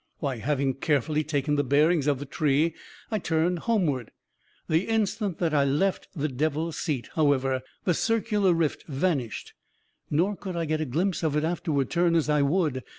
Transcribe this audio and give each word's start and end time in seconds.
"Why, 0.17 0.37
having 0.37 0.73
carefully 0.73 1.23
taken 1.23 1.57
the 1.57 1.63
bearings 1.63 2.07
of 2.07 2.17
the 2.17 2.25
tree, 2.25 2.73
I 3.11 3.19
turned 3.19 3.59
homeward. 3.69 4.09
The 4.67 4.87
instant 4.87 5.37
that 5.37 5.53
I 5.53 5.63
left 5.63 6.07
'the 6.15 6.29
devil's 6.29 6.79
seat,' 6.79 7.09
however, 7.13 7.61
the 7.83 7.93
circular 7.93 8.51
rift 8.51 8.83
vanished; 8.87 9.53
nor 10.09 10.35
could 10.35 10.55
I 10.55 10.65
get 10.65 10.81
a 10.81 10.85
glimpse 10.85 11.21
of 11.21 11.35
it 11.35 11.43
afterward, 11.43 11.91
turn 11.91 12.15
as 12.15 12.31
I 12.31 12.41
would. 12.41 12.83